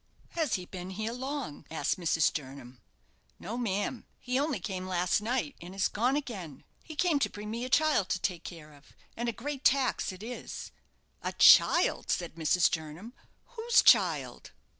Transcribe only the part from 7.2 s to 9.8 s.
bring me a child to take care of, and a great